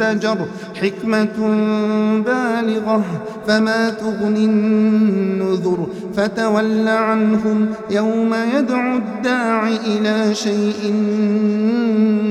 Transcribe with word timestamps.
مزدجر 0.00 0.38
حكمة 0.74 1.36
بالغة 2.26 3.04
فما 3.46 3.90
تغني 3.90 4.44
النذر. 4.44 5.86
فتول 6.16 6.88
عنهم 6.88 7.68
يوم 7.90 8.34
يدعو 8.56 8.96
الداع 8.96 9.68
إلى 9.68 10.34
شيء 10.34 10.92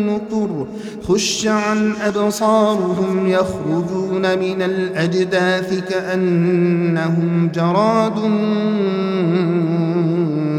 نطر. 0.08 0.68
خش 1.08 1.48
عن 1.48 1.94
أبصارهم 2.02 3.28
يخرجون 3.28 4.40
من 4.40 4.62
الأجداث 4.62 5.90
كأنهم 5.90 7.52
جراد 7.56 8.20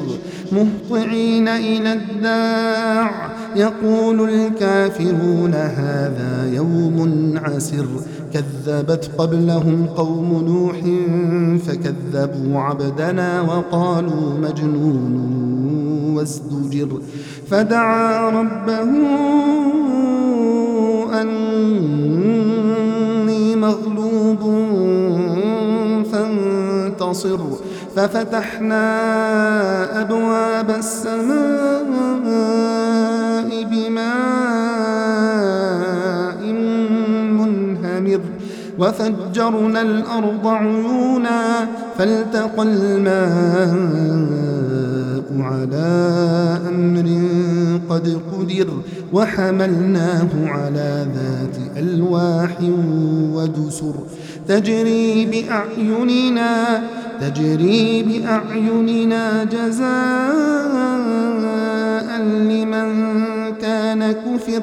مهطعين 0.53 1.49
إلى 1.49 1.93
الداع. 1.93 3.38
يقول 3.59 4.19
الكافرون 4.31 5.55
هذا 5.55 6.51
يوم 6.55 6.99
عسر. 7.45 7.87
كذبت 8.35 9.11
قبلهم 9.19 9.87
قوم 9.97 10.45
نوح 10.49 10.77
فكذبوا 11.67 12.61
عبدنا 12.61 13.41
وقالوا 13.41 14.39
مجنون 14.43 15.15
وازدجر. 16.17 17.01
فدعا 17.51 18.31
ربه 18.31 18.91
أني 21.21 22.37
مغلوب 23.57 24.43
فانتصر. 26.13 27.41
ففتحنا 27.97 28.83
أبواب 30.01 30.71
السماء 30.71 31.58
وفجرنا 38.79 39.83
الأرض 39.83 40.47
عيونا 40.47 41.69
فالتقى 41.99 42.63
الماء 42.63 43.75
على 45.41 45.89
أمر 46.69 47.07
قد 47.91 48.21
قدر 48.33 48.69
وحملناه 49.13 50.29
على 50.47 51.07
ذات 51.15 51.57
ألواح 51.77 52.57
ودسر 53.35 53.95
تجري 54.49 55.27
بأعيننا 55.27 56.83
تجري 57.21 58.03
بأعيننا 58.03 59.45
جزاء 59.45 60.89
لمن 62.23 62.89
كان 63.63 64.13
كفر. 64.13 64.63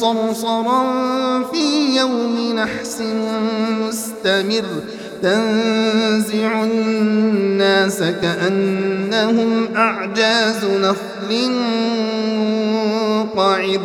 صرصرا 0.00 0.82
في 1.52 1.96
يوم 1.96 2.52
نحس 2.56 3.02
مستمر. 3.80 4.64
تنزع 5.22 6.64
الناس 6.64 7.98
كأنهم 7.98 9.68
أعجاز 9.76 10.64
نخل 10.64 10.96
قعر. 13.36 13.80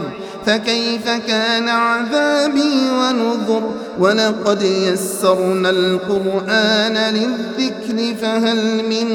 فكيف 0.46 1.10
كان 1.28 1.70
عذابي 1.70 2.90
ونذر؟ 2.92 3.72
ولقد 4.00 4.62
يسرنا 4.62 5.70
القرآن 5.70 7.14
للذكر 7.14 8.16
فهل 8.22 8.84
من 8.90 9.08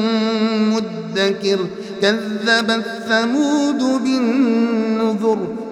مدكر؟ 0.69 1.59
كذبت 2.01 2.85
ثمود 3.09 4.03
بالنذر. 4.03 5.66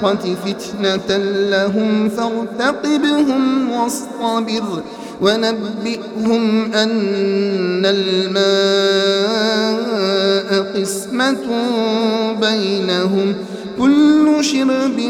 الناقة 0.00 0.36
فتنة 0.46 1.16
لهم 1.50 2.08
فارتقبهم 2.08 3.70
واصطبر 3.70 4.82
ونبئهم 5.20 6.72
أن 6.74 7.82
الماء 7.86 8.40
قسمة 10.80 11.46
بينهم. 12.40 13.34
كل 13.78 14.44
شرب 14.44 15.00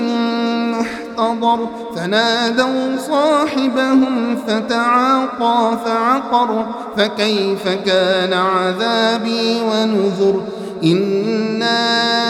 محتضر. 0.70 1.68
فنادوا 1.96 2.96
صاحبهم 3.08 4.36
فتعاطى 4.46 5.78
فعقر. 5.84 6.66
فكيف 6.96 7.68
كان 7.86 8.32
عذابي 8.32 9.60
ونذر؟ 9.60 10.42
إنا 10.84 12.29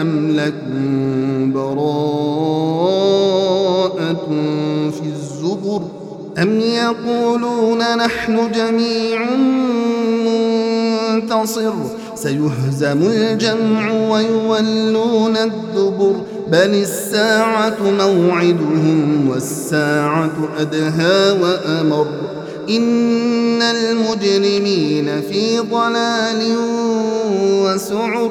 أم 0.00 0.30
لكم 0.30 1.52
براءة 1.52 1.80
في 4.90 5.02
الزبر 5.06 5.82
أم 6.38 6.60
يقولون 6.60 7.96
نحن 7.96 8.52
جميع 8.52 9.18
منتصر 10.26 11.72
سيهزم 12.14 13.02
الجمع 13.02 13.92
ويولون 13.92 15.36
الدبر 15.36 16.12
بل 16.48 16.74
الساعة 16.74 17.76
موعدهم 17.98 19.28
والساعة 19.30 20.48
أدهى 20.58 21.30
وأمر 21.40 22.06
إن 22.70 23.62
المجرمين 23.62 25.20
في 25.20 25.58
ضلال 25.58 26.56
وسعر 27.64 28.30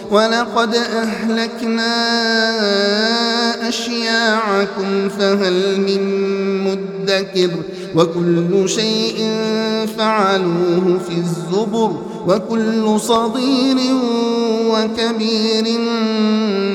ولقد 0.11 0.75
أهلكنا 0.75 1.91
أشياعكم 3.69 5.09
فهل 5.09 5.81
من 5.81 6.01
مدكر؟ 6.63 7.51
وكل 7.95 8.69
شيء 8.69 9.29
فعلوه 9.97 10.99
في 11.07 11.13
الزبر 11.17 11.91
وكل 12.27 12.99
صغير 12.99 13.77
وكبير 14.67 15.79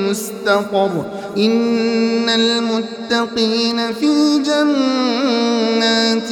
مستقر. 0.09 1.05
إن 1.37 2.29
المتقين 2.29 3.93
في 3.93 4.39
جنات 4.39 6.31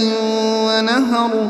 ونهر. 0.66 1.50